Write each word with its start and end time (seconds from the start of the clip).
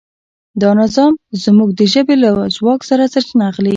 دا 0.61 0.69
نظام 0.81 1.13
زموږ 1.43 1.69
د 1.79 1.81
ژبې 1.93 2.15
له 2.23 2.29
ځواک 2.57 2.79
څخه 2.89 3.11
سرچینه 3.13 3.43
اخلي. 3.51 3.69